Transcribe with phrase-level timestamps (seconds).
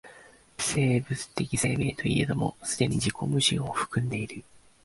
[0.57, 1.05] 生物
[1.35, 4.43] 的生命といえども既に自己矛盾を含んでいる。